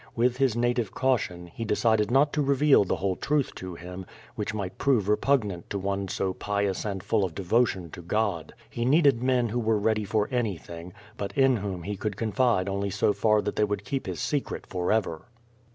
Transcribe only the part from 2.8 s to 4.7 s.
the whole truth to him, which